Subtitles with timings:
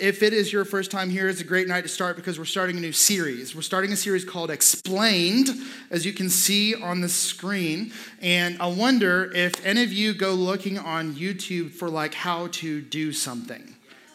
[0.00, 2.44] If it is your first time here, it's a great night to start because we're
[2.44, 3.54] starting a new series.
[3.54, 5.48] We're starting a series called Explained,
[5.90, 7.92] as you can see on the screen.
[8.20, 12.80] And I wonder if any of you go looking on YouTube for like how to
[12.80, 13.74] do something.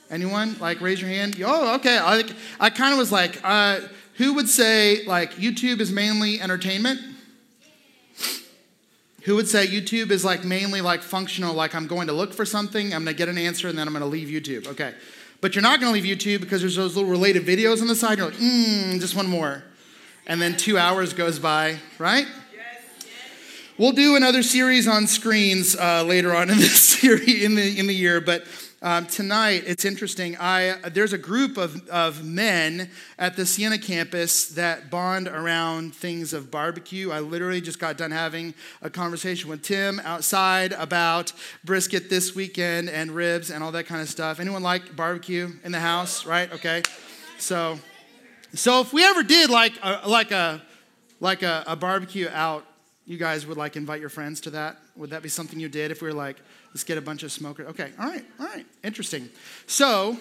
[0.10, 0.58] Anyone?
[0.60, 1.42] Like raise your hand.
[1.46, 1.98] Oh, okay.
[1.98, 2.24] I,
[2.60, 3.82] I kind of was like, uh,
[4.16, 7.00] who would say like YouTube is mainly entertainment?
[9.24, 12.46] Who would say YouTube is like mainly like functional, like I'm going to look for
[12.46, 14.68] something, I'm going to get an answer, and then I'm going to leave YouTube?
[14.68, 14.94] Okay.
[15.42, 17.96] But you're not going to leave YouTube because there's those little related videos on the
[17.96, 18.18] side.
[18.18, 19.64] You're like, mmm, just one more.
[20.28, 22.28] And then two hours goes by, right?
[23.78, 27.88] We'll do another series on screens uh, later on in this series in the in
[27.88, 28.44] the year, but
[28.82, 30.38] um, tonight, it's interesting.
[30.40, 36.32] I, there's a group of, of men at the Sienna campus that bond around things
[36.32, 37.12] of barbecue.
[37.12, 41.34] I literally just got done having a conversation with Tim outside about
[41.66, 44.40] brisket this weekend and ribs and all that kind of stuff.
[44.40, 46.50] Anyone like barbecue in the house, right?
[46.54, 46.82] Okay.
[47.38, 47.80] So,
[48.54, 50.62] so if we ever did like a, like a,
[51.20, 52.66] like a, a barbecue out,
[53.10, 54.78] you guys would like invite your friends to that?
[54.96, 56.38] Would that be something you did if we were like,
[56.70, 57.68] Let's get a bunch of smokers.
[57.70, 59.30] Okay, all right, all right, interesting.
[59.66, 60.18] So,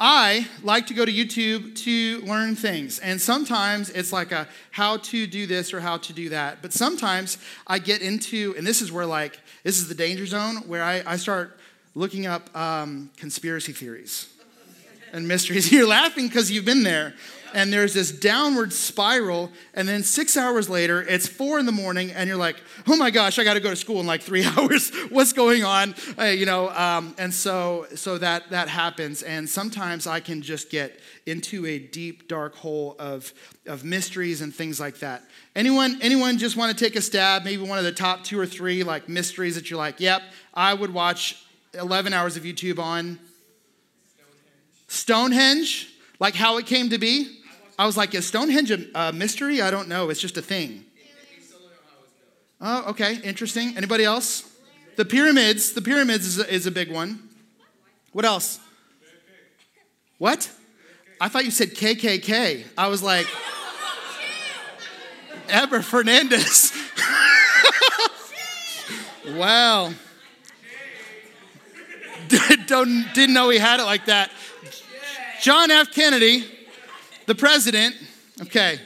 [0.00, 2.98] I like to go to YouTube to learn things.
[2.98, 6.62] And sometimes it's like a how to do this or how to do that.
[6.62, 10.56] But sometimes I get into, and this is where like, this is the danger zone
[10.66, 11.56] where I, I start
[11.94, 14.28] looking up um, conspiracy theories
[15.12, 15.70] and mysteries.
[15.72, 17.14] You're laughing because you've been there
[17.54, 19.50] and there's this downward spiral.
[19.72, 23.10] And then six hours later, it's four in the morning, and you're like, oh my
[23.10, 24.90] gosh, I got to go to school in like three hours.
[25.08, 25.94] What's going on?
[26.18, 29.22] Uh, you know, um, and so so that that happens.
[29.22, 33.32] And sometimes I can just get into a deep, dark hole of
[33.66, 35.22] of mysteries and things like that.
[35.54, 37.44] Anyone anyone just want to take a stab?
[37.44, 40.74] Maybe one of the top two or three like mysteries that you're like, yep, I
[40.74, 43.18] would watch 11 hours of YouTube on.
[44.88, 44.88] Stonehenge.
[44.88, 47.40] Stonehenge, like how it came to be.
[47.78, 49.60] I was like, is Stonehenge a, mystery?
[49.60, 50.10] I don't know.
[50.10, 50.84] It's just a thing.
[52.60, 53.76] Oh, okay, interesting.
[53.76, 54.50] Anybody else?
[54.96, 55.72] The pyramids.
[55.72, 57.28] The pyramids is a, is a big one.
[58.12, 58.60] What else?
[60.18, 60.48] What?
[61.20, 62.64] I thought you said KKK.
[62.78, 63.26] I was like,
[65.48, 66.72] Eber Fernandez.
[69.30, 69.92] wow.
[72.66, 74.30] Don't, didn't know he had it like that.
[75.42, 75.92] John F.
[75.92, 76.44] Kennedy
[77.26, 77.94] the president,
[78.42, 78.78] okay.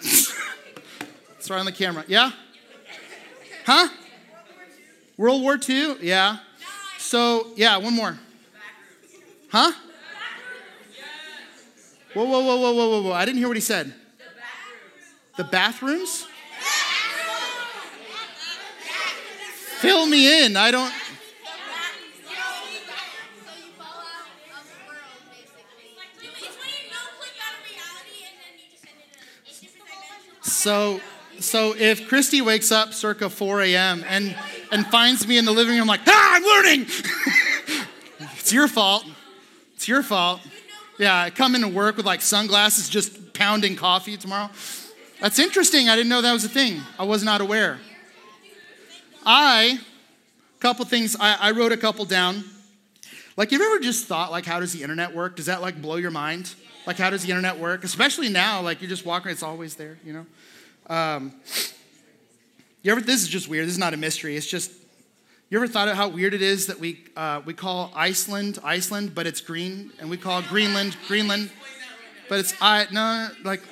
[0.00, 2.04] it's right on the camera.
[2.08, 2.32] Yeah?
[3.66, 3.88] Huh?
[5.16, 5.96] World War II?
[6.00, 6.38] Yeah.
[6.98, 8.18] So, yeah, one more.
[9.50, 9.72] Huh?
[12.14, 13.12] Whoa, whoa, whoa, whoa, whoa, whoa, whoa.
[13.12, 13.92] I didn't hear what he said.
[15.36, 16.26] The bathrooms?
[19.80, 20.56] Fill me in.
[20.56, 20.92] I don't.
[30.64, 30.98] So,
[31.40, 34.02] so if Christy wakes up circa 4 a.m.
[34.08, 34.34] and
[34.72, 36.86] and finds me in the living room like, ah, I'm learning.
[38.38, 39.04] it's your fault.
[39.74, 40.40] It's your fault.
[40.98, 44.48] Yeah, I come into work with like sunglasses, just pounding coffee tomorrow.
[45.20, 45.90] That's interesting.
[45.90, 46.80] I didn't know that was a thing.
[46.98, 47.78] I was not aware.
[49.26, 49.80] I,
[50.56, 51.14] a couple things.
[51.20, 52.42] I, I wrote a couple down.
[53.36, 55.36] Like, you've you ever just thought like, how does the internet work?
[55.36, 56.54] Does that like blow your mind?
[56.86, 57.84] Like, how does the internet work?
[57.84, 60.24] Especially now, like you're just walking, it's always there, you know.
[60.88, 61.32] Um,
[62.82, 63.00] you ever?
[63.00, 63.66] This is just weird.
[63.66, 64.36] This is not a mystery.
[64.36, 64.70] It's just.
[65.50, 69.14] You ever thought of how weird it is that we uh, we call Iceland Iceland,
[69.14, 71.50] but it's green, and we call Greenland Greenland,
[72.28, 73.62] but it's I no like.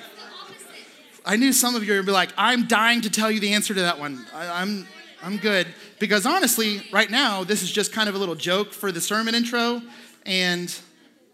[1.25, 3.75] I knew some of you would be like, I'm dying to tell you the answer
[3.75, 4.27] to that one.
[4.35, 4.87] I, I'm
[5.23, 5.67] I'm good
[5.99, 9.35] because honestly, right now this is just kind of a little joke for the sermon
[9.35, 9.83] intro,
[10.25, 10.75] and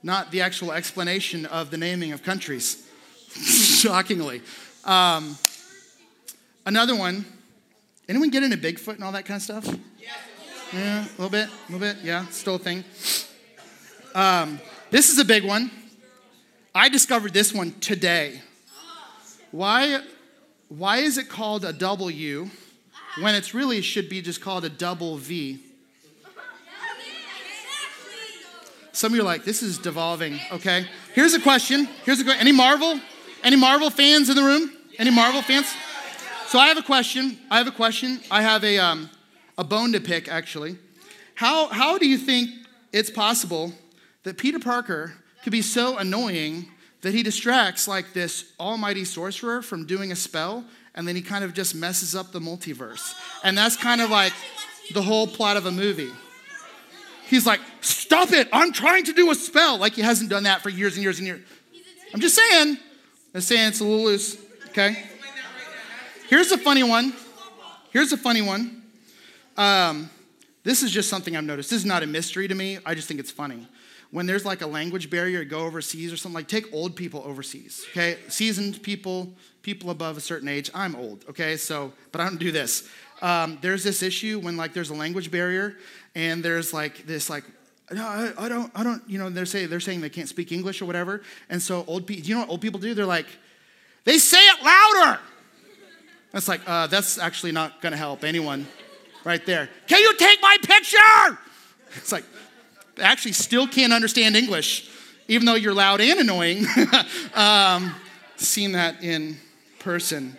[0.03, 2.87] not the actual explanation of the naming of countries.
[3.31, 4.43] Shockingly.
[4.85, 5.37] Um,
[6.69, 7.25] Another one.
[8.11, 9.67] Anyone get into Bigfoot and all that kind of stuff?
[10.71, 12.05] Yeah, a little bit, a little bit.
[12.05, 12.85] Yeah, still a thing.
[14.15, 15.71] Um, this is a big one.
[16.75, 18.43] I discovered this one today.
[19.51, 20.03] Why,
[20.69, 22.51] why is it called a W
[23.23, 25.61] when it's really should be just called a double V?
[28.93, 30.39] Some of you are like, this is devolving.
[30.53, 30.85] Okay.
[31.15, 31.89] Here's a question.
[32.05, 32.43] Here's a question.
[32.43, 33.01] Any Marvel?
[33.43, 34.71] Any Marvel fans in the room?
[34.99, 35.75] Any Marvel fans?
[36.49, 37.37] So I have a question.
[37.51, 38.21] I have a question.
[38.31, 39.11] I have a, um,
[39.59, 40.79] a bone to pick, actually.
[41.35, 42.49] How, how do you think
[42.91, 43.75] it's possible
[44.23, 45.13] that Peter Parker
[45.45, 46.65] could be so annoying
[47.03, 50.65] that he distracts like this almighty sorcerer from doing a spell
[50.95, 53.15] and then he kind of just messes up the multiverse?
[53.45, 54.33] And that's kind of like
[54.95, 56.13] the whole plot of a movie.
[57.27, 59.77] He's like, stop it, I'm trying to do a spell.
[59.77, 61.43] Like he hasn't done that for years and years and years.
[62.15, 62.79] I'm just saying,
[63.35, 65.05] I'm saying it's a little loose, okay?
[66.29, 67.15] Here's a funny one.
[67.91, 68.83] Here's a funny one.
[69.57, 70.11] Um,
[70.63, 71.71] this is just something I've noticed.
[71.71, 72.79] This is not a mystery to me.
[72.85, 73.67] I just think it's funny.
[74.11, 77.87] When there's like a language barrier, go overseas or something, like take old people overseas,
[77.93, 78.19] okay?
[78.29, 79.33] Seasoned people,
[79.63, 80.71] people above a certain age.
[80.75, 81.57] I'm old, okay?
[81.57, 82.87] So, but I don't do this.
[83.23, 85.77] Um, there's this issue when like there's a language barrier
[86.15, 87.45] and there's like this like
[87.91, 90.53] no, I, I, don't, I don't, you know, they're saying, they're saying they can't speak
[90.53, 91.23] English or whatever.
[91.49, 92.93] And so old people, you know what old people do?
[92.93, 93.29] They're like,
[94.05, 95.21] they say it louder.
[96.33, 98.67] That's like, uh, that's actually not going to help anyone
[99.25, 99.69] right there.
[99.87, 101.39] Can you take my picture?
[101.97, 102.25] It's like,
[103.01, 104.91] actually still can't understand English,
[105.29, 106.67] even though you're loud and annoying.
[107.35, 107.95] um,
[108.37, 109.39] seen that in
[109.79, 110.37] person.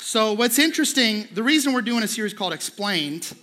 [0.00, 3.34] So, what's interesting, the reason we're doing a series called Explained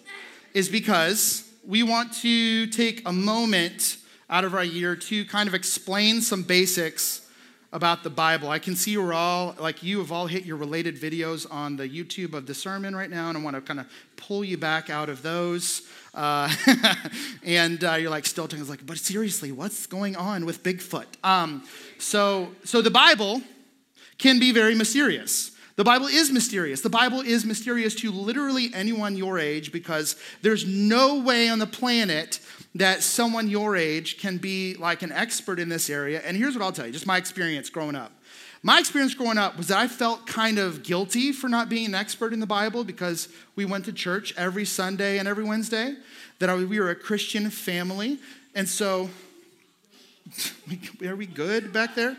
[0.54, 3.98] is because we want to take a moment
[4.30, 7.25] out of our year to kind of explain some basics
[7.76, 8.50] about the Bible.
[8.50, 11.88] I can see we're all, like you have all hit your related videos on the
[11.88, 14.90] YouTube of the sermon right now, and I want to kind of pull you back
[14.90, 15.82] out of those.
[16.14, 16.50] Uh,
[17.44, 21.06] and uh, you're like still talking, like, but seriously, what's going on with Bigfoot?
[21.22, 21.66] Um,
[21.98, 23.42] so, so the Bible
[24.18, 25.52] can be very mysterious.
[25.76, 26.80] The Bible is mysterious.
[26.80, 31.68] The Bible is mysterious to literally anyone your age because there's no way on the
[31.68, 32.40] planet
[32.76, 36.22] that someone your age can be like an expert in this area.
[36.24, 38.12] And here's what I'll tell you just my experience growing up.
[38.62, 41.96] My experience growing up was that I felt kind of guilty for not being an
[41.96, 45.96] expert in the Bible because we went to church every Sunday and every Wednesday,
[46.40, 48.20] that we were a Christian family.
[48.56, 49.10] And so,
[51.06, 52.18] are we good back there?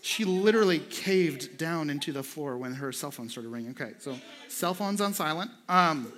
[0.00, 3.72] she literally caved down into the floor when her cell phone started ringing.
[3.72, 4.16] Okay, so
[4.48, 5.50] cell phones on silent.
[5.68, 6.10] Um,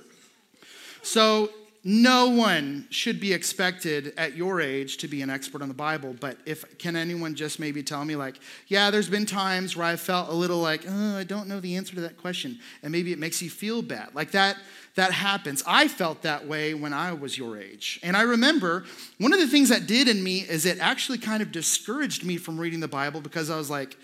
[1.03, 1.51] so
[1.83, 6.15] no one should be expected at your age to be an expert on the Bible.
[6.19, 9.97] But if can anyone just maybe tell me like, yeah, there's been times where I
[9.97, 13.13] felt a little like, oh, I don't know the answer to that question, and maybe
[13.13, 14.15] it makes you feel bad.
[14.15, 14.57] Like that
[14.97, 15.63] that happens.
[15.67, 18.01] I felt that way when I was your age.
[18.03, 18.85] And I remember
[19.19, 22.37] one of the things that did in me is it actually kind of discouraged me
[22.37, 23.97] from reading the Bible because I was like,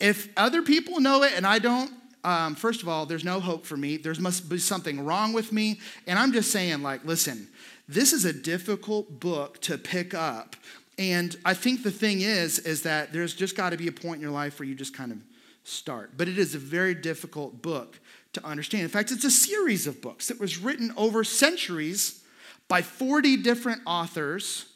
[0.00, 1.92] if other people know it and I don't,
[2.24, 3.96] um, first of all, there's no hope for me.
[3.96, 5.80] There must be something wrong with me.
[6.06, 7.48] And I'm just saying, like, listen,
[7.88, 10.56] this is a difficult book to pick up.
[10.98, 14.16] And I think the thing is, is that there's just got to be a point
[14.16, 15.18] in your life where you just kind of
[15.64, 16.12] start.
[16.16, 17.98] But it is a very difficult book
[18.34, 18.84] to understand.
[18.84, 22.22] In fact, it's a series of books that was written over centuries
[22.68, 24.66] by 40 different authors,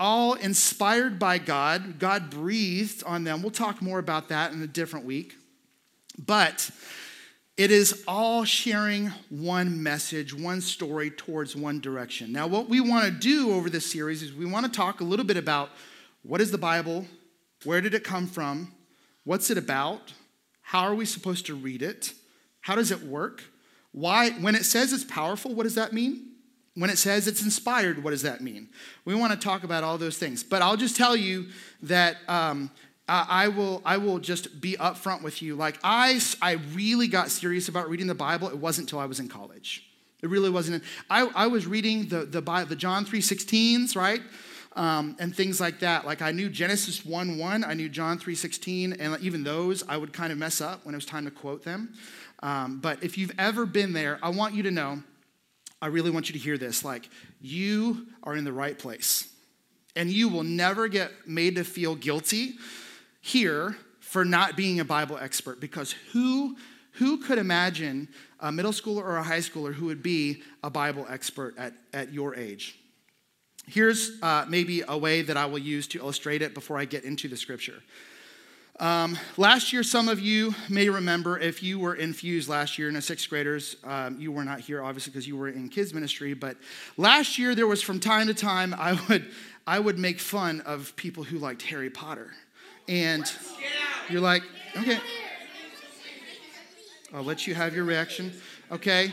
[0.00, 1.98] all inspired by God.
[1.98, 3.40] God breathed on them.
[3.40, 5.36] We'll talk more about that in a different week.
[6.24, 6.70] But
[7.56, 12.32] it is all sharing one message, one story towards one direction.
[12.32, 15.04] Now, what we want to do over this series is we want to talk a
[15.04, 15.70] little bit about
[16.22, 17.06] what is the Bible?
[17.64, 18.72] Where did it come from?
[19.24, 20.12] What's it about?
[20.62, 22.14] How are we supposed to read it?
[22.62, 23.42] How does it work?
[23.92, 26.28] Why, when it says it's powerful, what does that mean?
[26.74, 28.70] When it says it's inspired, what does that mean?
[29.04, 30.42] We want to talk about all those things.
[30.42, 31.48] But I'll just tell you
[31.82, 32.70] that um,
[33.08, 35.54] I, will, I will just be upfront with you.
[35.54, 38.48] Like, I, I really got serious about reading the Bible.
[38.48, 39.84] It wasn't until I was in college.
[40.22, 40.84] It really wasn't.
[41.10, 44.22] I, I was reading the, the, the John 3.16s, right?
[44.74, 46.06] Um, and things like that.
[46.06, 50.12] Like I knew Genesis 1 1, I knew John 3.16, and even those I would
[50.12, 51.92] kind of mess up when it was time to quote them.
[52.42, 55.02] Um, but if you've ever been there, I want you to know,
[55.82, 56.84] I really want you to hear this.
[56.84, 57.10] Like,
[57.40, 59.28] you are in the right place.
[59.94, 62.54] And you will never get made to feel guilty
[63.22, 66.56] here for not being a Bible expert because who,
[66.92, 68.08] who could imagine
[68.40, 72.12] a middle schooler or a high schooler who would be a Bible expert at, at
[72.12, 72.78] your age?
[73.66, 77.04] Here's uh, maybe a way that I will use to illustrate it before I get
[77.04, 77.82] into the scripture.
[78.80, 82.96] Um, last year, some of you may remember if you were infused last year in
[82.96, 86.34] a sixth graders, um, you were not here obviously because you were in kids ministry.
[86.34, 86.56] But
[86.96, 89.30] last year, there was from time to time I would
[89.66, 92.32] I would make fun of people who liked Harry Potter,
[92.88, 93.30] and
[94.08, 94.42] you're like,
[94.76, 94.98] okay,
[97.14, 98.32] I'll let you have your reaction.
[98.70, 99.12] Okay,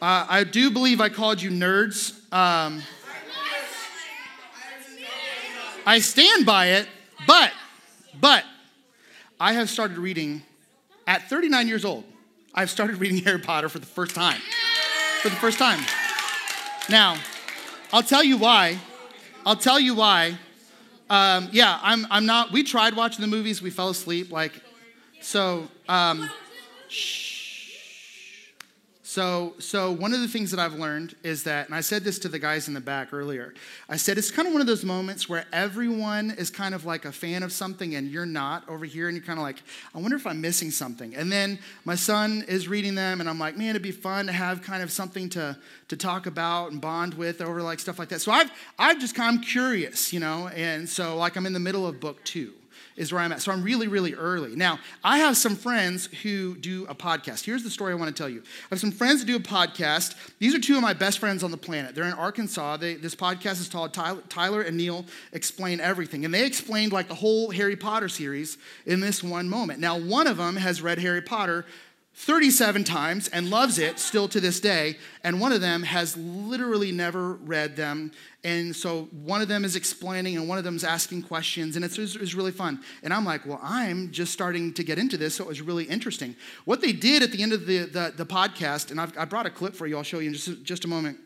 [0.00, 2.14] uh, I do believe I called you nerds.
[2.32, 2.82] Um,
[5.86, 6.88] I stand by it,
[7.26, 7.52] but
[8.20, 8.44] but
[9.40, 10.42] I have started reading
[11.06, 12.04] at 39 years old.
[12.54, 14.40] I've started reading Harry Potter for the first time.
[15.22, 15.80] For the first time.
[16.88, 17.16] Now,
[17.92, 18.78] I'll tell you why.
[19.44, 20.38] I'll tell you why.
[21.10, 22.52] Um, yeah, I'm, I'm not.
[22.52, 24.30] We tried watching the movies, we fell asleep.
[24.30, 24.52] Like,
[25.20, 26.30] so, um,
[26.88, 27.39] shh.
[29.10, 32.20] So, so one of the things that I've learned is that, and I said this
[32.20, 33.54] to the guys in the back earlier.
[33.88, 37.04] I said it's kind of one of those moments where everyone is kind of like
[37.04, 39.64] a fan of something, and you're not over here, and you're kind of like,
[39.96, 41.16] I wonder if I'm missing something.
[41.16, 44.32] And then my son is reading them, and I'm like, man, it'd be fun to
[44.32, 48.10] have kind of something to to talk about and bond with over like stuff like
[48.10, 48.20] that.
[48.20, 51.58] So I've I've just kind of curious, you know, and so like I'm in the
[51.58, 52.52] middle of book two
[53.00, 53.40] is where I'm at.
[53.40, 54.54] So I'm really, really early.
[54.54, 57.46] Now, I have some friends who do a podcast.
[57.46, 58.42] Here's the story I want to tell you.
[58.42, 60.14] I have some friends that do a podcast.
[60.38, 61.94] These are two of my best friends on the planet.
[61.94, 62.76] They're in Arkansas.
[62.76, 66.26] They, this podcast is called Tyler, Tyler and Neil Explain Everything.
[66.26, 69.80] And they explained like the whole Harry Potter series in this one moment.
[69.80, 71.64] Now, one of them has read Harry Potter
[72.20, 74.98] 37 times and loves it still to this day.
[75.24, 78.12] And one of them has literally never read them.
[78.44, 81.76] And so one of them is explaining and one of them is asking questions.
[81.76, 82.80] And it's, it's really fun.
[83.02, 85.36] And I'm like, well, I'm just starting to get into this.
[85.36, 86.36] So it was really interesting.
[86.66, 89.46] What they did at the end of the, the, the podcast, and I've, I brought
[89.46, 91.18] a clip for you, I'll show you in just, just a moment,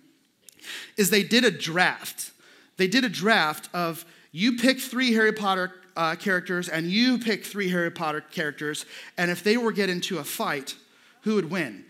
[0.97, 2.31] is they did a draft.
[2.77, 7.45] They did a draft of you pick three Harry Potter uh, characters and you pick
[7.45, 8.87] three Harry Potter characters.
[9.19, 10.77] And if they were get into a fight,
[11.25, 11.85] who would win.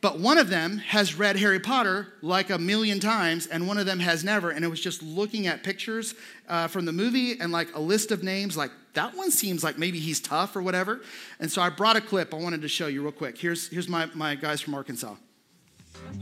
[0.00, 3.86] But one of them has read Harry Potter like a million times, and one of
[3.86, 4.50] them has never.
[4.50, 6.14] And it was just looking at pictures
[6.48, 9.76] uh, from the movie and like a list of names, like that one seems like
[9.76, 11.00] maybe he's tough or whatever.
[11.40, 13.36] And so I brought a clip I wanted to show you real quick.
[13.36, 15.16] Here's, here's my, my guys from Arkansas.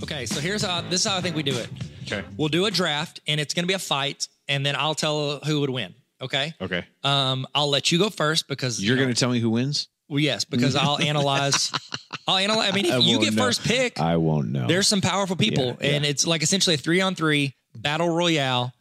[0.02, 1.68] Okay, so here's how this is how I think we do it.
[2.04, 2.24] Okay.
[2.38, 5.40] We'll do a draft, and it's going to be a fight, and then I'll tell
[5.40, 5.94] who would win.
[6.20, 6.54] Okay.
[6.62, 6.84] Okay.
[7.04, 9.50] Um, I'll let you go first because You're you know, going to tell me who
[9.50, 9.88] wins?
[10.08, 11.72] Well, yes, because I'll analyze.
[12.28, 12.70] I'll analyze.
[12.70, 13.42] I mean, if I you get know.
[13.44, 14.66] first pick, I won't know.
[14.66, 15.90] there's some powerful people, Yeah, yeah.
[15.96, 18.72] and it's like essentially a three on three battle royale.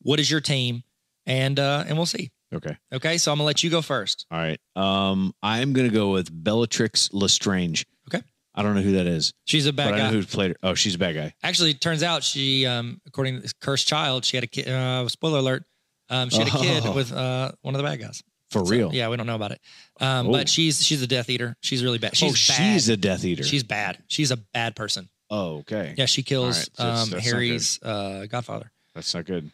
[0.00, 0.82] What is your team?
[1.26, 2.30] And uh, and we'll see.
[2.52, 2.76] okay.
[2.92, 4.26] Okay, so I'm gonna let you go first.
[4.30, 4.58] All right.
[4.74, 7.86] Um, I'm going to go with Bellatrix Lestrange.
[8.12, 8.24] Okay.
[8.54, 10.10] I don't know who that is, She's a bad but I know guy.
[10.12, 10.56] who's played her.
[10.64, 11.32] Oh, she's a bad guy.
[11.44, 14.68] Actually, it turns out she, um, according to cursed child, she had a kid.
[14.68, 15.62] Uh, spoiler alert.
[16.10, 16.92] Um, she had a kid Oh.
[16.92, 18.22] with uh, one of the bad guys.
[18.52, 18.94] For So, real.
[18.94, 19.60] yeah, we don't know about it.
[20.00, 20.32] Um, Oh.
[20.32, 21.56] But she's she's a Death Eater.
[21.60, 22.16] She's really bad.
[22.16, 22.92] She's oh, she's bad.
[22.94, 23.42] a Death Eater.
[23.44, 23.98] she's bad.
[24.08, 25.08] She's a bad person.
[25.30, 25.94] oh, okay.
[25.96, 29.50] Yeah, she kills right, so that's- um, that's Harry's uh, godfather, That's not good.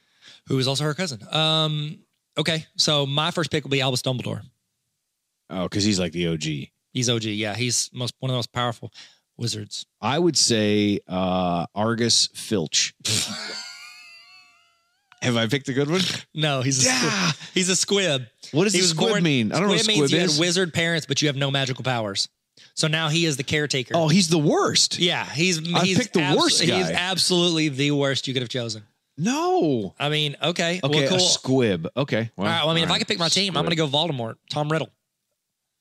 [0.49, 1.21] who is also her cousin.
[1.33, 2.01] Um,
[2.37, 4.43] okay, so my first pick will be Albus Dumbledore.
[5.51, 6.69] Oh, because he's like the OG.
[6.93, 7.25] He's OG.
[7.25, 8.93] Yeah, he's most one of the most powerful
[9.37, 9.87] wizards.
[10.01, 12.93] I would say uh, Argus Filch.
[15.23, 16.01] Have I picked a good one?
[16.35, 17.31] No, he's a Yeah.
[17.31, 17.49] squib.
[17.55, 18.27] he's a squib.
[18.53, 19.51] What does He the squib born- mean?
[19.53, 21.51] I don't know what squib squib means you had wizard parents, but you have no
[21.51, 22.29] magical powers.
[22.75, 23.95] So now he is the caretaker.
[23.97, 24.99] oh, he's the worst.
[24.99, 28.49] yeah, he's I he's picked the abso- worst He's absolutely the worst you could have
[28.49, 28.85] chosen.
[29.17, 29.95] No.
[29.99, 31.17] I mean, okay, Okay, well, cool.
[31.17, 31.89] a squib.
[31.97, 32.31] Okay.
[32.37, 33.71] Well, all right, well, I mean, if all I could pick my team, I'm going
[33.71, 34.91] to go Voldemort, Tom Riddle.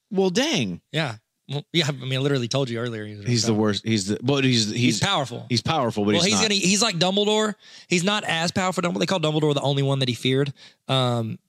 [0.09, 0.81] Well, dang.
[0.91, 1.17] Yeah,
[1.49, 1.85] well, yeah.
[1.87, 3.05] I mean, I literally told you earlier.
[3.05, 3.85] He's, He's the worst.
[3.85, 4.19] He's the.
[4.21, 5.45] But he's He's, he's powerful.
[5.49, 6.41] he's powerful, but well, he's, he's not.
[6.43, 7.55] gonna he's like Dumbledore.
[7.87, 8.83] He's not as powerful.
[8.83, 8.99] Dumbledore.
[8.99, 10.51] They call Dumbledore the only one that he feared,
[10.87, 11.39] um,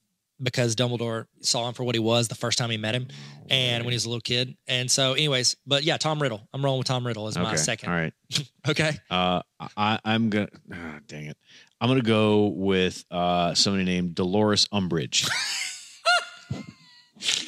[0.41, 3.09] because Dumbledore saw him for what he was the first time he met him,
[3.51, 4.57] and when he was a little kid.
[4.69, 6.47] And so, anyways, but yeah, Tom Riddle.
[6.55, 7.89] I'm rolling with Tom Riddle as my second.
[7.91, 8.13] All right.
[8.69, 8.93] Okay.
[9.11, 9.41] Uh,
[9.79, 10.49] I I'm gonna.
[10.73, 11.39] ah, dang it.
[11.81, 15.27] I'm gonna go with uh somebody named Dolores Umbridge.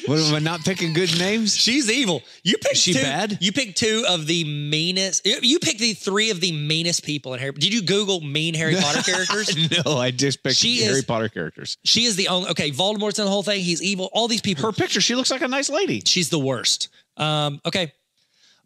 [0.07, 1.55] what am I not picking good names?
[1.55, 2.21] She's evil.
[2.43, 3.37] You picked Is she two, bad?
[3.41, 5.25] You picked two of the meanest.
[5.25, 7.51] you- picked the three of the meanest people in Harry.
[7.53, 9.55] Did you Google mean Harry Potter characters?
[9.85, 11.77] no, I just picked She Harry is- Potter characters.
[11.83, 12.49] She is the only.
[12.51, 13.61] Okay, Voldemort's in the whole thing.
[13.61, 14.09] He's evil.
[14.13, 14.65] All these people.
[14.65, 16.01] Her picture, she looks like a nice lady.
[16.05, 16.89] She's the worst.
[17.17, 17.91] Um, okay.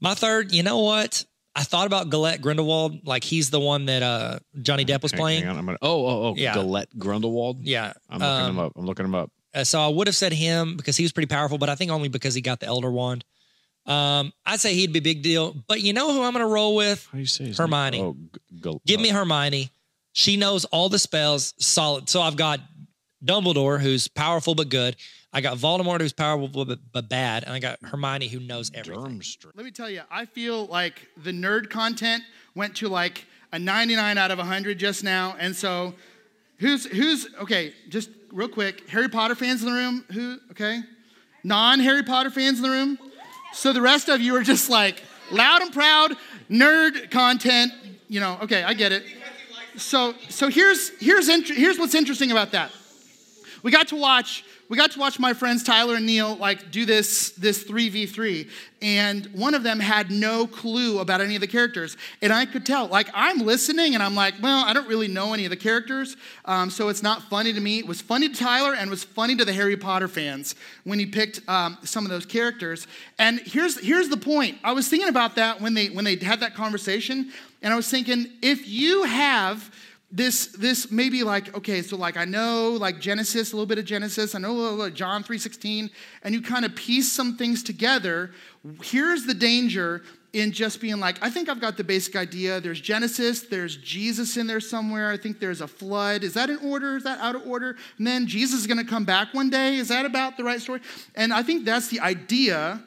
[0.02, 1.24] My third, you know what?
[1.56, 5.20] I thought about Gellert Grindelwald, like he's the one that uh, Johnny Depp was Hang-
[5.22, 5.42] playing.
[5.44, 6.54] hang on, I'm gonna, oh, oh, oh, Yeah.
[6.54, 7.60] Gellert Grundelwald.
[7.62, 7.94] Yeah.
[8.10, 8.74] I'm looking Um, him up.
[8.76, 9.32] I'm looking him up.
[9.56, 11.90] Uh, so I would have said him because he was pretty powerful, but I think
[11.92, 13.24] only because he got the Elder Wand.
[13.86, 15.56] Um, I'd say he'd be big deal.
[15.68, 17.06] But you know who I'm going to roll with?
[17.06, 17.98] How do you say his Hermione.
[18.02, 18.06] Name?
[18.06, 19.70] Oh, G- Gal- Give me Hermione.
[20.14, 22.10] She knows all the spells solid.
[22.10, 22.60] So I've got
[23.24, 24.96] Dumbledore, who's powerful but good.
[25.34, 27.44] I got Voldemort, who's powerful but, but bad.
[27.44, 29.04] And I got Hermione, who knows everything.
[29.20, 29.52] Durmstrang.
[29.56, 32.24] Let me tell you, I feel like the nerd content
[32.56, 35.36] went to like a 99 out of 100 just now.
[35.38, 35.94] And so,
[36.60, 40.06] who's, who's, okay, just real quick, Harry Potter fans in the room?
[40.12, 40.82] Who, okay?
[41.44, 43.00] Non Harry Potter fans in the room?
[43.54, 45.02] So the rest of you are just like
[45.32, 46.18] loud and proud,
[46.52, 47.72] nerd content,
[48.10, 49.04] you know, okay, I get it.
[49.78, 52.72] So, so here's, here's, here's what's interesting about that.
[53.64, 56.86] We got to watch we got to watch my friends Tyler and Neil like do
[56.86, 58.50] this this 3v3
[58.82, 61.98] and one of them had no clue about any of the characters.
[62.22, 65.34] And I could tell like I'm listening and I'm like well I don't really know
[65.34, 66.18] any of the characters.
[66.46, 67.80] Um, so it's not funny to me.
[67.80, 71.06] It was funny to Tyler and was funny to the Harry Potter fans when he
[71.06, 72.88] picked um, some of those characters.
[73.20, 74.58] And here's here's the point.
[74.64, 77.32] I was thinking about that when they when they had that conversation.
[77.62, 79.72] And I was thinking if you have
[80.12, 83.86] this this maybe like okay so like i know like genesis a little bit of
[83.86, 85.90] genesis i know like john 3.16
[86.24, 88.32] and you kind of piece some things together.
[88.82, 92.62] Here's the danger in just being like i think i've got the basic idea.
[92.62, 95.12] There's genesis there's jesus in there somewhere.
[95.12, 96.24] I think there's a flood.
[96.24, 96.98] Is that in order?
[96.98, 97.76] Is that out of order?
[97.98, 99.78] And then jesus is going to come back one day.
[99.78, 100.82] Is that about the right story?
[101.16, 102.82] And i think that's the idea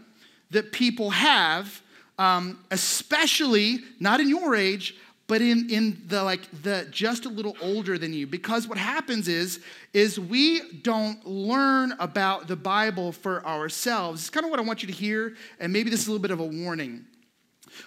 [0.50, 1.82] that people have
[2.18, 4.96] um, especially not in your age
[5.28, 8.26] but in, in the like the just a little older than you.
[8.26, 9.60] Because what happens is
[9.94, 14.22] is we don't learn about the bible for ourselves.
[14.22, 16.22] It's kind of what i want you to hear and maybe this is a little
[16.22, 17.04] bit of a warning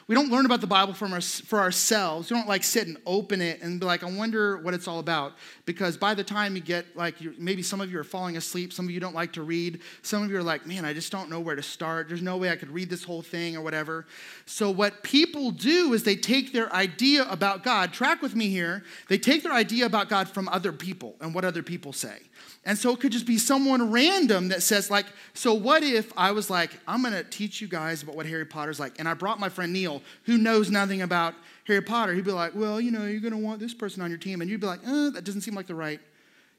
[0.07, 2.29] we don't learn about the Bible from our, for ourselves.
[2.29, 4.99] We don't like sit and open it and be like, I wonder what it's all
[4.99, 5.33] about.
[5.65, 8.85] Because by the time you get like, maybe some of you are falling asleep, some
[8.85, 11.29] of you don't like to read, some of you are like, man, I just don't
[11.29, 12.07] know where to start.
[12.07, 14.05] There's no way I could read this whole thing or whatever.
[14.45, 18.83] So what people do is they take their idea about God, track with me here,
[19.07, 22.17] they take their idea about God from other people and what other people say.
[22.63, 26.31] And so it could just be someone random that says, like, so what if I
[26.31, 28.99] was like, I'm gonna teach you guys about what Harry Potter's like.
[28.99, 31.33] And I brought my friend Neil, who knows nothing about
[31.65, 32.13] Harry Potter.
[32.13, 34.41] He'd be like, well, you know, you're gonna want this person on your team.
[34.41, 35.99] And you'd be like, uh, that doesn't seem like the right,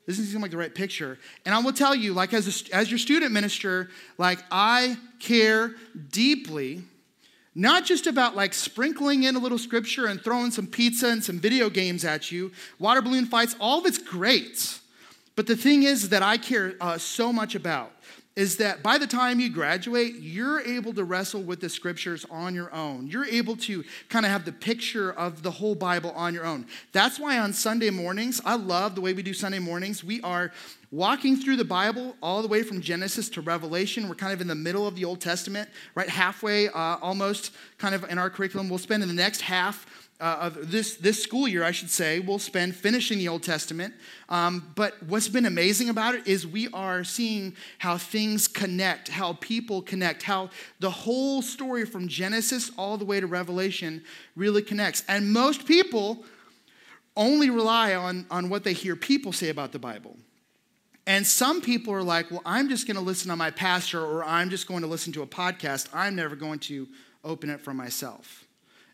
[0.08, 1.18] doesn't seem like the right picture.
[1.46, 5.74] And I will tell you, like, as, a, as your student minister, like, I care
[6.10, 6.82] deeply
[7.54, 11.38] not just about like sprinkling in a little scripture and throwing some pizza and some
[11.38, 14.78] video games at you, water balloon fights, all of it's great.
[15.34, 17.92] But the thing is that I care uh, so much about
[18.34, 22.54] is that by the time you graduate, you're able to wrestle with the scriptures on
[22.54, 23.06] your own.
[23.06, 26.66] You're able to kind of have the picture of the whole Bible on your own.
[26.92, 30.02] That's why on Sunday mornings, I love the way we do Sunday mornings.
[30.02, 30.50] We are
[30.90, 34.08] walking through the Bible all the way from Genesis to Revelation.
[34.08, 37.94] We're kind of in the middle of the Old Testament, right halfway uh, almost kind
[37.94, 38.70] of in our curriculum.
[38.70, 42.20] We'll spend in the next half uh, of this, this school year, I should say,
[42.20, 43.92] we'll spend finishing the Old Testament.
[44.28, 49.32] Um, but what's been amazing about it is we are seeing how things connect, how
[49.40, 54.04] people connect, how the whole story from Genesis all the way to Revelation
[54.36, 55.02] really connects.
[55.08, 56.24] And most people
[57.16, 60.16] only rely on, on what they hear people say about the Bible.
[61.04, 64.22] And some people are like, well, I'm just going to listen to my pastor or
[64.22, 65.88] I'm just going to listen to a podcast.
[65.92, 66.86] I'm never going to
[67.24, 68.44] open it for myself.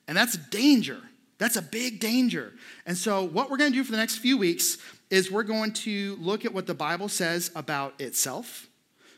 [0.07, 1.03] And that's a danger
[1.39, 2.53] that's a big danger.
[2.85, 4.79] And so, what we're going to do for the next few weeks
[5.11, 8.67] is we're going to look at what the Bible says about itself.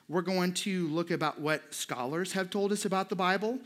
[0.08, 3.58] We're going to look about what scholars have told us about the Bible.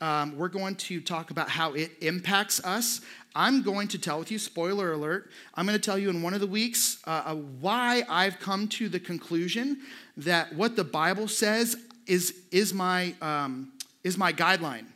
[0.00, 3.02] Um, we're going to talk about how it impacts us.
[3.36, 6.34] I'm going to tell with you, spoiler alert, I'm going to tell you in one
[6.34, 9.78] of the weeks uh, uh, why I've come to the conclusion
[10.16, 11.76] that what the Bible says
[12.08, 13.70] is, is, my, um,
[14.02, 14.86] is my guideline.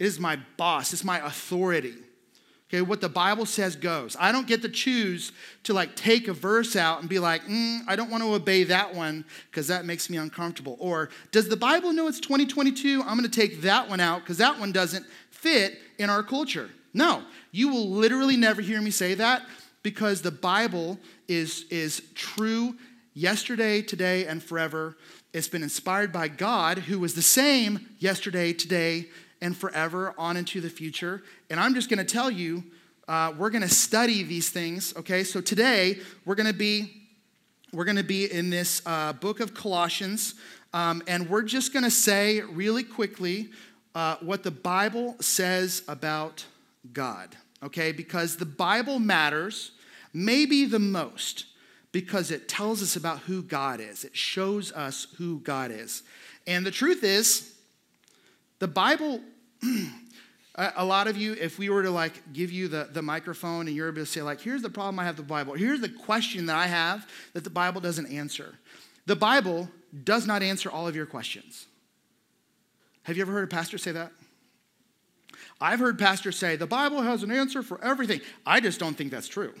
[0.00, 1.94] It is my boss, it's my authority.
[2.68, 4.16] Okay, what the Bible says goes.
[4.18, 5.32] I don't get to choose
[5.64, 8.64] to like take a verse out and be like, mm, I don't want to obey
[8.64, 10.76] that one because that makes me uncomfortable.
[10.78, 13.02] Or does the Bible know it's 2022?
[13.02, 16.70] I'm going to take that one out because that one doesn't fit in our culture.
[16.94, 19.42] No, you will literally never hear me say that
[19.82, 22.76] because the Bible is, is true
[23.14, 24.96] yesterday, today, and forever.
[25.32, 29.08] It's been inspired by God, who was the same yesterday, today,
[29.40, 31.22] and forever on into the future.
[31.48, 32.64] And I'm just going to tell you,
[33.08, 34.94] uh, we're going to study these things.
[34.96, 36.96] Okay, so today we're going to be
[37.72, 40.34] we're going to be in this uh, book of Colossians,
[40.72, 43.50] um, and we're just going to say really quickly
[43.94, 46.44] uh, what the Bible says about
[46.92, 47.36] God.
[47.62, 49.72] Okay, because the Bible matters
[50.12, 51.46] maybe the most
[51.92, 54.04] because it tells us about who God is.
[54.04, 56.02] It shows us who God is.
[56.46, 57.54] And the truth is,
[58.60, 59.20] the Bible,
[60.54, 63.74] a lot of you, if we were to like give you the, the microphone and
[63.74, 66.46] you're able to say, like, here's the problem I have the Bible, here's the question
[66.46, 68.54] that I have that the Bible doesn't answer.
[69.06, 69.68] The Bible
[70.04, 71.66] does not answer all of your questions.
[73.04, 74.12] Have you ever heard a pastor say that?
[75.60, 78.20] I've heard pastors say, the Bible has an answer for everything.
[78.46, 79.54] I just don't think that's true.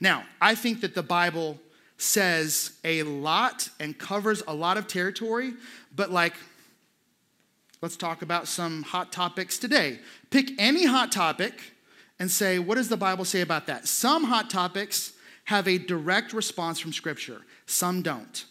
[0.00, 1.58] Now, I think that the Bible
[1.96, 5.54] says a lot and covers a lot of territory,
[5.94, 6.34] but like
[7.86, 10.00] Let's talk about some hot topics today.
[10.30, 11.60] Pick any hot topic
[12.18, 13.86] and say, what does the Bible say about that?
[13.86, 15.12] Some hot topics
[15.44, 18.44] have a direct response from Scripture, some don't.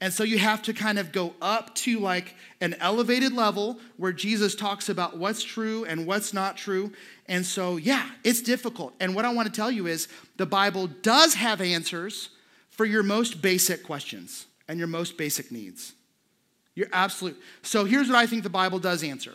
[0.00, 4.12] And so you have to kind of go up to like an elevated level where
[4.12, 6.92] Jesus talks about what's true and what's not true.
[7.26, 8.94] And so, yeah, it's difficult.
[9.00, 12.28] And what I want to tell you is the Bible does have answers
[12.70, 15.94] for your most basic questions and your most basic needs.
[16.76, 17.36] You're absolute.
[17.62, 19.34] So here's what I think the Bible does answer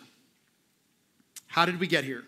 [1.47, 2.23] How did we get here?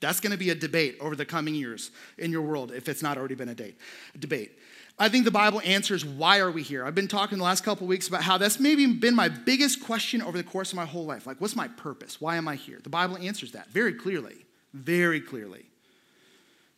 [0.00, 3.02] That's going to be a debate over the coming years in your world if it's
[3.02, 3.76] not already been a date,
[4.14, 4.56] a debate.
[4.96, 6.84] I think the Bible answers why are we here.
[6.84, 10.22] I've been talking the last couple weeks about how that's maybe been my biggest question
[10.22, 11.26] over the course of my whole life.
[11.26, 12.20] Like, what's my purpose?
[12.20, 12.78] Why am I here?
[12.82, 15.66] The Bible answers that very clearly, very clearly.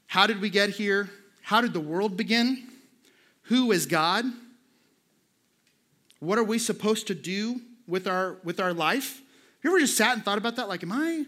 [0.07, 1.11] How did we get here?
[1.43, 2.69] How did the world begin?
[3.45, 4.25] Who is God?
[6.21, 9.17] What are we supposed to do with our with our life?
[9.17, 10.69] Have you ever just sat and thought about that?
[10.69, 11.25] Like, am I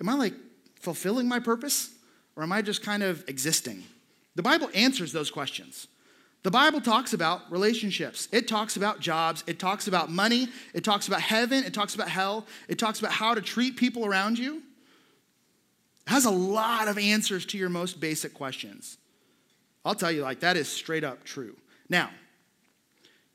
[0.00, 0.34] am I like
[0.80, 1.94] fulfilling my purpose?
[2.36, 3.84] Or am I just kind of existing?
[4.34, 5.88] The Bible answers those questions.
[6.42, 8.28] The Bible talks about relationships.
[8.32, 9.44] It talks about jobs.
[9.46, 10.48] It talks about money.
[10.72, 11.64] It talks about heaven.
[11.64, 12.46] It talks about hell.
[12.66, 14.62] It talks about how to treat people around you.
[16.06, 18.96] It has a lot of answers to your most basic questions.
[19.84, 21.56] I'll tell you, like, that is straight up true.
[21.90, 22.10] Now,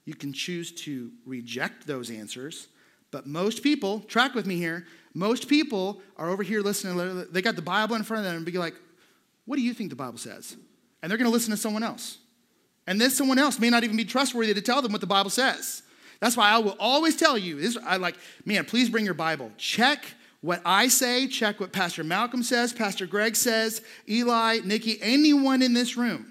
[0.06, 2.68] you can choose to reject those answers,
[3.12, 7.26] but most people, track with me here, most people are over here listening.
[7.32, 8.76] They got the Bible in front of them and be like,
[9.46, 10.58] what do you think the Bible says?
[11.02, 12.18] And they're going to listen to someone else.
[12.88, 15.30] And this someone else may not even be trustworthy to tell them what the Bible
[15.30, 15.82] says.
[16.20, 18.16] That's why I will always tell you this I like,
[18.46, 19.52] man, please bring your Bible.
[19.58, 20.06] Check
[20.42, 25.74] what I say, check what Pastor Malcolm says, Pastor Greg says, Eli, Nikki, anyone in
[25.74, 26.28] this room.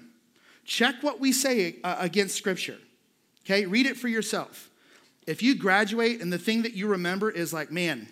[0.63, 2.77] Check what we say uh, against Scripture.
[3.45, 4.69] Okay, read it for yourself.
[5.27, 8.07] If you graduate and the thing that you remember is like, man,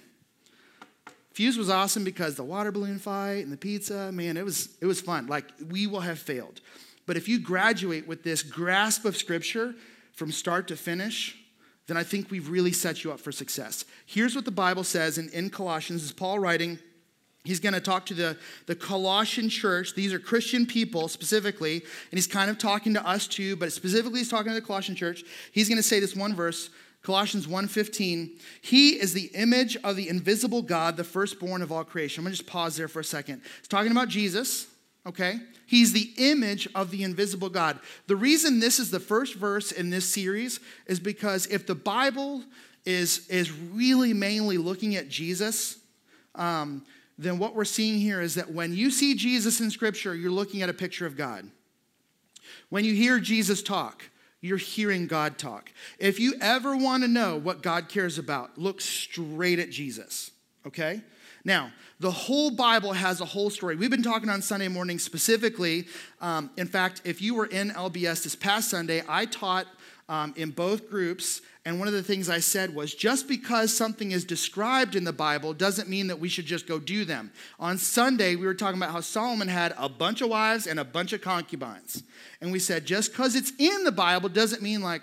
[1.34, 4.86] Fuse was awesome because the water balloon fight and the pizza, man, it was it
[4.86, 5.28] was fun.
[5.28, 6.62] Like we will have failed.
[7.06, 9.74] But if you graduate with this grasp of Scripture
[10.13, 11.36] from start to finish,
[11.88, 13.84] then I think we've really set you up for success.
[14.06, 16.80] Here's what the Bible says in, in Colossians, is Paul writing.
[17.43, 19.95] He's going to talk to the, the Colossian church.
[19.95, 24.19] These are Christian people specifically, and he's kind of talking to us too, but specifically
[24.19, 25.23] he's talking to the Colossian church.
[25.51, 26.69] He's going to say this one verse,
[27.01, 28.39] Colossians 1:15.
[28.62, 32.21] He is the image of the invisible God, the firstborn of all creation.
[32.21, 33.41] I'm going to just pause there for a second.
[33.60, 34.67] He's talking about Jesus
[35.06, 35.39] okay?
[35.65, 37.79] He's the image of the invisible God.
[38.08, 42.43] The reason this is the first verse in this series is because if the Bible
[42.86, 45.77] is, is really mainly looking at Jesus,
[46.36, 46.86] um,
[47.17, 50.62] then what we're seeing here is that when you see Jesus in Scripture, you're looking
[50.62, 51.49] at a picture of God.
[52.69, 54.10] When you hear Jesus talk,
[54.41, 55.71] you're hearing God talk.
[55.99, 60.32] If you ever want to know what God cares about, look straight at Jesus,
[60.67, 61.02] okay?
[61.45, 63.76] Now, the whole Bible has a whole story.
[63.76, 65.88] We've been talking on Sunday morning specifically.
[66.19, 69.67] Um, in fact, if you were in LBS this past Sunday, I taught
[70.09, 71.41] um, in both groups.
[71.65, 75.13] And one of the things I said was just because something is described in the
[75.13, 77.31] Bible doesn't mean that we should just go do them.
[77.59, 80.83] On Sunday, we were talking about how Solomon had a bunch of wives and a
[80.83, 82.03] bunch of concubines.
[82.41, 85.01] And we said just because it's in the Bible doesn't mean like,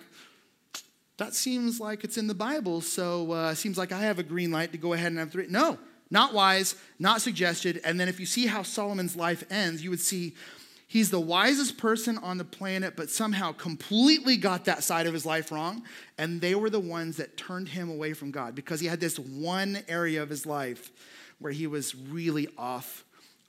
[1.17, 4.51] that seems like it's in the Bible, so uh, seems like I have a green
[4.51, 5.47] light to go ahead and have three.
[5.49, 5.79] No,
[6.11, 7.81] not wise, not suggested.
[7.85, 10.35] And then if you see how Solomon's life ends, you would see
[10.91, 15.25] he's the wisest person on the planet, but somehow completely got that side of his
[15.25, 15.85] life wrong.
[16.19, 19.17] And they were the ones that turned him away from God because he had this
[19.17, 20.91] one area of his life
[21.39, 23.05] where he was really off,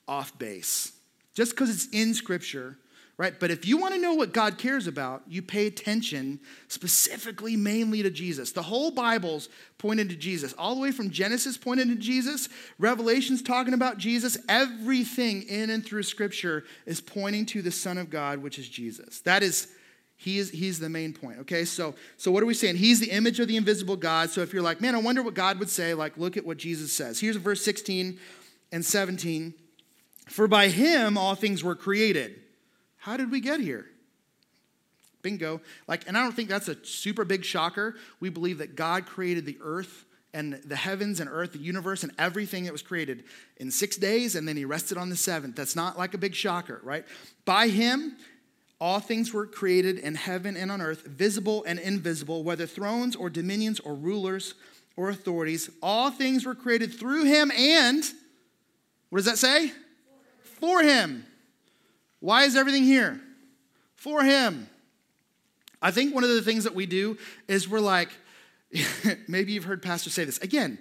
[0.08, 0.92] off base.
[1.34, 2.78] Just because it's in scripture
[3.22, 3.40] right?
[3.40, 8.02] But if you want to know what God cares about, you pay attention specifically, mainly
[8.02, 8.52] to Jesus.
[8.52, 13.44] The whole Bible's pointed to Jesus, all the way from Genesis pointed to Jesus, Revelation's
[13.44, 14.40] talking about Jesus.
[14.50, 19.22] Everything in and through Scripture is pointing to the Son of God, which is Jesus.
[19.22, 19.68] That is.
[20.18, 21.66] He is, he's the main point, okay?
[21.66, 22.76] So, so what are we saying?
[22.76, 24.30] He's the image of the invisible God.
[24.30, 26.58] So if you're like, man, I wonder what God would say, like, look at what
[26.58, 27.20] Jesus says.
[27.20, 28.20] Here's verse 16
[28.72, 29.56] and 17.
[30.28, 32.41] For by him all things were created
[33.02, 33.88] how did we get here?
[35.24, 35.60] Bingo.
[35.88, 37.96] Like, and I don't think that's a super big shocker.
[38.20, 42.12] We believe that God created the earth and the heavens and earth, the universe, and
[42.20, 43.24] everything that was created
[43.58, 45.56] in six days, and then he rested on the seventh.
[45.56, 47.04] That's not like a big shocker, right?
[47.44, 48.18] By him,
[48.80, 53.30] all things were created in heaven and on earth, visible and invisible, whether thrones or
[53.30, 54.54] dominions or rulers
[54.96, 55.70] or authorities.
[55.82, 58.04] All things were created through him and,
[59.10, 59.72] what does that say?
[60.60, 61.26] For him.
[62.22, 63.20] Why is everything here?
[63.96, 64.70] For Him.
[65.82, 68.10] I think one of the things that we do is we're like,
[69.28, 70.38] maybe you've heard pastors say this.
[70.38, 70.78] Again,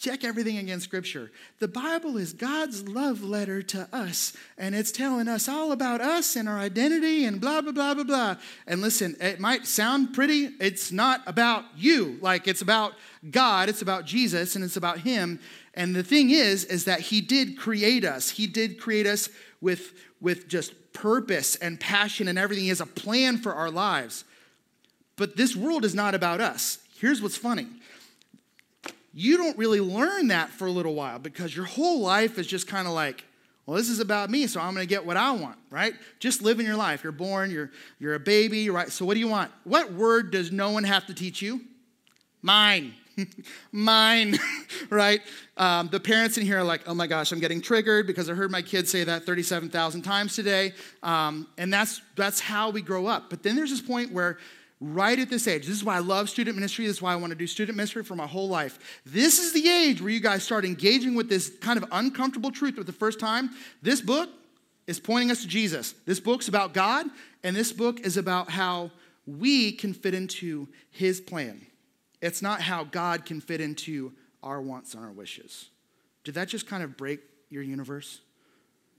[0.00, 1.30] check everything against Scripture.
[1.58, 6.36] The Bible is God's love letter to us, and it's telling us all about us
[6.36, 8.36] and our identity and blah, blah, blah, blah, blah.
[8.66, 10.54] And listen, it might sound pretty.
[10.58, 12.18] It's not about you.
[12.22, 12.94] Like, it's about
[13.30, 15.38] God, it's about Jesus, and it's about Him.
[15.74, 18.30] And the thing is, is that He did create us.
[18.30, 19.28] He did create us
[19.60, 22.64] with, with just purpose and passion and everything.
[22.64, 24.24] He has a plan for our lives.
[25.16, 26.78] But this world is not about us.
[26.98, 27.66] Here's what's funny
[29.12, 32.68] you don't really learn that for a little while because your whole life is just
[32.68, 33.24] kind of like,
[33.66, 35.94] well, this is about me, so I'm going to get what I want, right?
[36.20, 37.02] Just living your life.
[37.02, 38.90] You're born, you're, you're a baby, right?
[38.90, 39.50] So what do you want?
[39.64, 41.60] What word does no one have to teach you?
[42.42, 42.94] Mine.
[43.72, 44.38] Mine,
[44.90, 45.20] right?
[45.56, 48.34] Um, the parents in here are like, oh my gosh, I'm getting triggered because I
[48.34, 50.72] heard my kids say that 37,000 times today.
[51.02, 53.30] Um, and that's, that's how we grow up.
[53.30, 54.38] But then there's this point where
[54.80, 55.66] right at this age.
[55.66, 56.86] This is why I love student ministry.
[56.86, 59.00] This is why I want to do student ministry for my whole life.
[59.04, 62.76] This is the age where you guys start engaging with this kind of uncomfortable truth
[62.76, 63.50] for the first time.
[63.82, 64.30] This book
[64.86, 65.94] is pointing us to Jesus.
[66.06, 67.06] This book's about God,
[67.44, 68.90] and this book is about how
[69.26, 71.66] we can fit into His plan.
[72.20, 75.70] It's not how God can fit into our wants and our wishes.
[76.24, 78.20] Did that just kind of break your universe?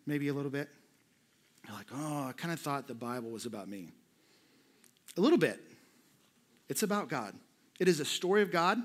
[0.05, 0.69] Maybe a little bit?
[1.67, 3.89] You're like, oh, I kind of thought the Bible was about me.
[5.17, 5.59] A little bit.
[6.69, 7.35] It's about God.
[7.79, 8.77] It is a story of God,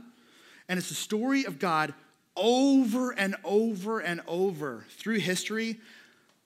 [0.68, 1.94] and it's a story of God
[2.37, 5.81] over and over and over through history,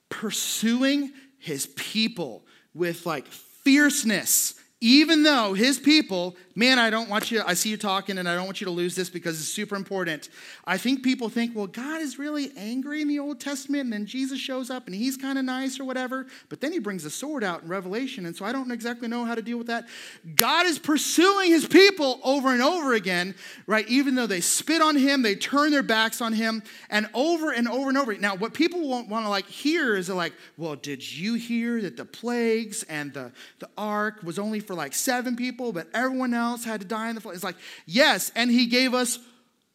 [0.09, 7.43] pursuing his people with like fierceness even though his people, man, I don't want you,
[7.45, 9.75] I see you talking and I don't want you to lose this because it's super
[9.75, 10.29] important.
[10.65, 14.07] I think people think, well, God is really angry in the Old Testament and then
[14.07, 17.11] Jesus shows up and he's kind of nice or whatever, but then he brings the
[17.11, 19.87] sword out in Revelation and so I don't exactly know how to deal with that.
[20.35, 23.35] God is pursuing his people over and over again,
[23.67, 23.87] right?
[23.87, 27.67] Even though they spit on him, they turn their backs on him and over and
[27.67, 28.17] over and over.
[28.17, 32.05] Now, what people want to like hear is like, well, did you hear that the
[32.05, 36.63] plagues and the, the ark was only for for like seven people, but everyone else
[36.63, 37.35] had to die in the flood.
[37.35, 39.19] It's like, yes, and he gave us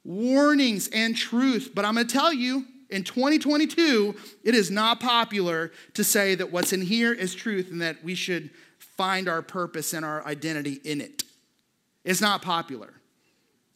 [0.04, 1.72] warnings and truth.
[1.74, 6.50] But I'm going to tell you, in 2022, it is not popular to say that
[6.50, 10.80] what's in here is truth and that we should find our purpose and our identity
[10.82, 11.24] in it.
[12.02, 12.94] It's not popular.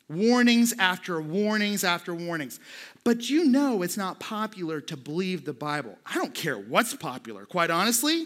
[0.09, 2.59] Warnings after warnings after warnings.
[3.05, 5.99] But you know it's not popular to believe the Bible.
[6.07, 8.25] I don't care what's popular, quite honestly.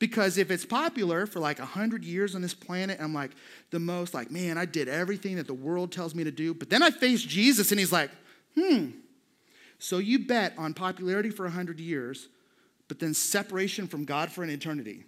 [0.00, 3.32] Because if it's popular for like 100 years on this planet, I'm like
[3.70, 6.54] the most like, man, I did everything that the world tells me to do.
[6.54, 8.10] But then I face Jesus and he's like,
[8.54, 8.88] hmm.
[9.78, 12.28] So you bet on popularity for 100 years,
[12.88, 15.04] but then separation from God for an eternity.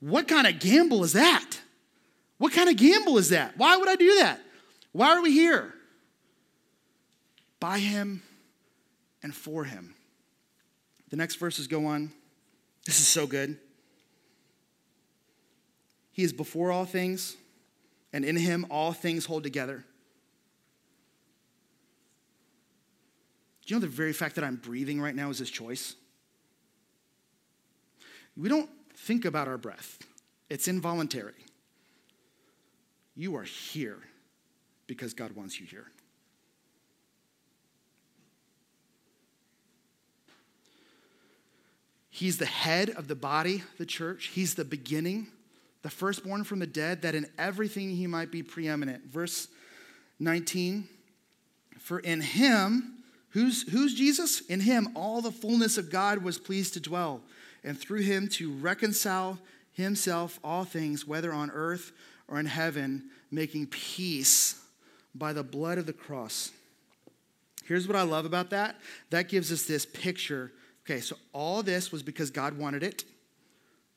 [0.00, 1.60] What kind of gamble is that?
[2.38, 3.58] What kind of gamble is that?
[3.58, 4.40] Why would I do that?
[4.92, 5.74] Why are we here?
[7.60, 8.22] By Him
[9.22, 9.94] and for Him.
[11.10, 12.12] The next verses go on.
[12.88, 13.58] This is so good.
[16.10, 17.36] He is before all things,
[18.14, 19.84] and in him all things hold together.
[23.66, 25.96] Do you know the very fact that I'm breathing right now is his choice?
[28.38, 29.98] We don't think about our breath,
[30.48, 31.44] it's involuntary.
[33.14, 33.98] You are here
[34.86, 35.88] because God wants you here.
[42.18, 44.32] He's the head of the body, the church.
[44.34, 45.28] He's the beginning,
[45.82, 49.04] the firstborn from the dead, that in everything he might be preeminent.
[49.06, 49.46] Verse
[50.18, 50.88] 19
[51.78, 54.40] For in him, who's, who's Jesus?
[54.40, 57.20] In him, all the fullness of God was pleased to dwell,
[57.62, 59.38] and through him to reconcile
[59.70, 61.92] himself all things, whether on earth
[62.26, 64.60] or in heaven, making peace
[65.14, 66.50] by the blood of the cross.
[67.64, 68.74] Here's what I love about that
[69.10, 70.50] that gives us this picture
[70.88, 73.04] Okay, so all this was because God wanted it.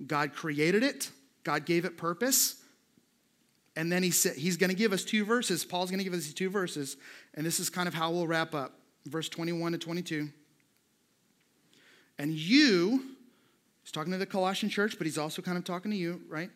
[0.06, 1.10] God created it.
[1.46, 2.62] God gave it purpose.
[3.78, 5.64] And then he said he's going to give us two verses.
[5.64, 6.98] Paul's going to give us these two verses,
[7.34, 8.74] and this is kind of how we'll wrap up.
[9.06, 10.30] Verse 21 to 22.
[12.20, 13.06] And you,
[13.82, 16.50] he's talking to the Colossian church, but he's also kind of talking to you, right?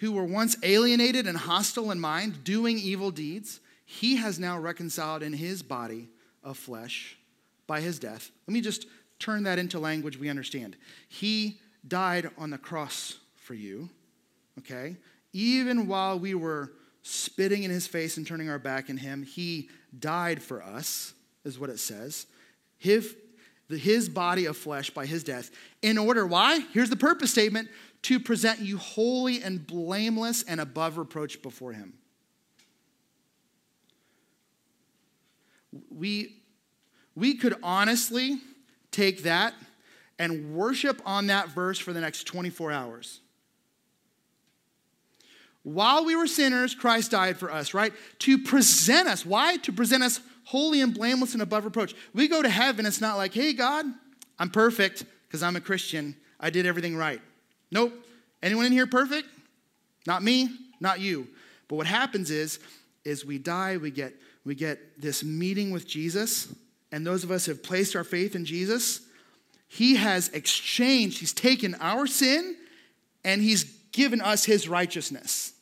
[0.00, 5.22] Who were once alienated and hostile in mind, doing evil deeds, he has now reconciled
[5.22, 6.08] in his body
[6.42, 7.16] of flesh
[7.68, 8.32] by his death.
[8.48, 8.86] Let me just
[9.20, 10.76] turn that into language we understand.
[11.08, 13.88] He died on the cross for you,
[14.58, 14.96] okay?
[15.32, 19.68] Even while we were spitting in his face and turning our back in him, he
[19.98, 22.26] died for us, is what it says.
[22.78, 23.14] His,
[23.68, 25.50] his body of flesh by his death.
[25.82, 26.60] In order, why?
[26.72, 27.68] Here's the purpose statement
[28.02, 31.94] to present you holy and blameless and above reproach before him.
[35.90, 36.36] we,
[37.14, 38.38] we could honestly
[38.90, 39.54] take that
[40.18, 43.20] and worship on that verse for the next 24 hours.
[45.62, 47.92] While we were sinners, Christ died for us, right?
[48.20, 49.26] To present us.
[49.26, 49.56] Why?
[49.58, 51.94] To present us holy and blameless and above reproach.
[52.14, 53.86] We go to heaven, it's not like, hey, God,
[54.38, 56.16] I'm perfect because I'm a Christian.
[56.40, 57.20] I did everything right.
[57.70, 57.92] Nope.
[58.42, 59.28] Anyone in here perfect?
[60.06, 60.48] Not me,
[60.80, 61.28] not you.
[61.68, 62.58] But what happens is,
[63.04, 66.52] is we die, we get, we get this meeting with Jesus,
[66.92, 69.00] and those of us who have placed our faith in Jesus,
[69.68, 72.56] he has exchanged, he's taken our sin
[73.24, 75.52] and he's given us his righteousness,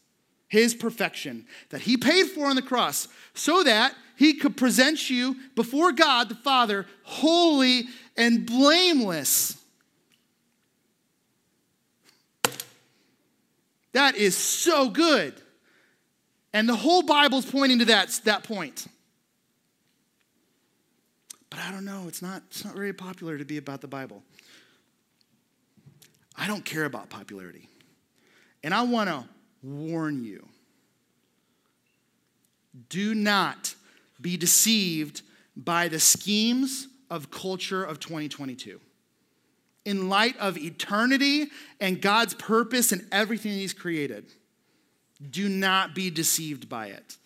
[0.48, 5.36] his perfection that he paid for on the cross so that he could present you
[5.54, 7.84] before God the Father holy
[8.16, 9.56] and blameless.
[13.92, 15.34] That is so good.
[16.52, 18.86] And the whole Bible's pointing to that, that point.
[21.50, 24.22] But I don't know, it's not, it's not very popular to be about the Bible.
[26.36, 27.68] I don't care about popularity.
[28.62, 29.24] And I want to
[29.62, 30.46] warn you
[32.88, 33.74] do not
[34.20, 35.22] be deceived
[35.56, 38.80] by the schemes of culture of 2022.
[39.84, 41.48] In light of eternity
[41.80, 44.32] and God's purpose and everything He's created,
[45.30, 47.17] do not be deceived by it.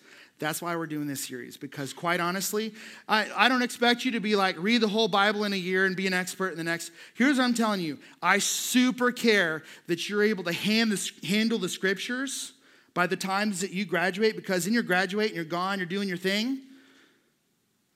[0.43, 2.75] That's why we're doing this series, because quite honestly,
[3.09, 5.87] I, I don't expect you to be like, read the whole Bible in a year
[5.87, 6.91] and be an expert in the next.
[7.15, 11.61] Here's what I'm telling you I super care that you're able to hand the, handle
[11.61, 12.55] the scriptures
[12.93, 16.09] by the times that you graduate, because in your graduate and you're gone, you're doing
[16.09, 16.59] your thing.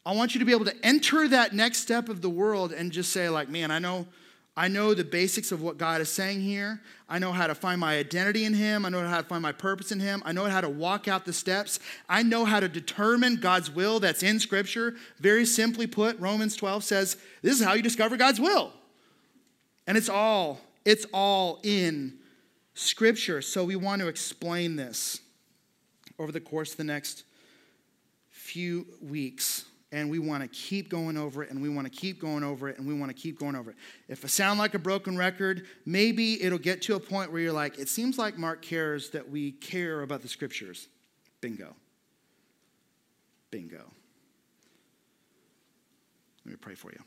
[0.07, 2.93] I want you to be able to enter that next step of the world and
[2.93, 4.07] just say, like, man, I know
[4.57, 6.81] I know the basics of what God is saying here.
[7.11, 8.87] I know how to find my identity in Him.
[8.87, 10.23] I know how to find my purpose in Him.
[10.25, 11.79] I know how to walk out the steps.
[12.09, 14.95] I know how to determine God's will that's in Scripture.
[15.21, 18.73] Very simply put, Romans 12 says this is how you discover God's will.
[19.87, 22.15] And it's all, it's all in
[22.73, 23.43] Scripture.
[23.43, 25.21] So we want to explain this
[26.19, 27.25] over the course of the next
[28.31, 29.67] few weeks
[29.97, 32.69] and we want to keep going over it and we want to keep going over
[32.69, 33.77] it and we want to keep going over it.
[34.09, 37.51] If I sound like a broken record, maybe it'll get to a point where you're
[37.51, 40.89] like, it seems like Mark cares that we care about the scriptures.
[41.41, 41.75] Bingo.
[43.51, 43.91] Bingo.
[46.45, 47.01] Let me pray for you.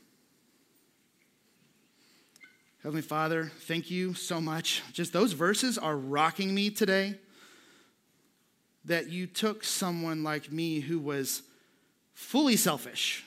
[2.82, 4.82] Heavenly Father, thank you so much.
[4.92, 7.14] Just those verses are rocking me today.
[8.86, 11.42] That you took someone like me who was
[12.20, 13.24] fully selfish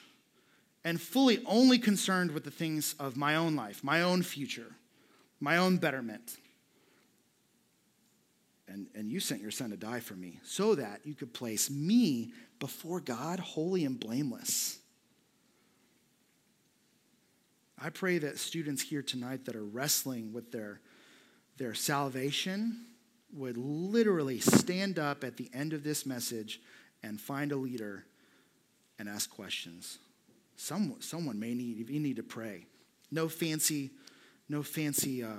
[0.86, 4.76] and fully only concerned with the things of my own life, my own future,
[5.40, 6.38] my own betterment.
[8.68, 11.70] And, and you sent your son to die for me so that you could place
[11.70, 14.78] me before God holy and blameless.
[17.82, 20.80] I pray that students here tonight that are wrestling with their,
[21.58, 22.86] their salvation
[23.34, 26.62] would literally stand up at the end of this message
[27.02, 28.06] and find a leader
[29.00, 30.00] and ask questions.
[30.56, 32.66] Some, someone may need, you need to pray.
[33.12, 33.92] No fancy,
[34.50, 35.30] no fancy uh,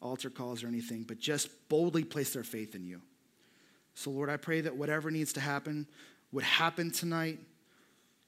[0.00, 3.00] altar calls or anything, but just boldly place their faith in you.
[3.94, 5.86] So, Lord, I pray that whatever needs to happen
[6.32, 7.38] would happen tonight.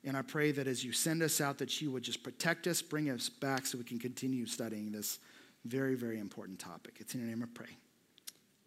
[0.04, 2.82] And I pray that as you send us out, that you would just protect us,
[2.82, 5.18] bring us back so we can continue studying this
[5.64, 6.96] very, very important topic.
[7.00, 7.76] It's in your name I pray.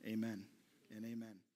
[0.08, 0.44] Amen
[0.96, 1.47] and amen.